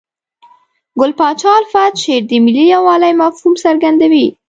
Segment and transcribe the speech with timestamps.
[0.99, 4.27] ګل پاچا الفت شعر د ملي یووالي مفهوم څرګندوي.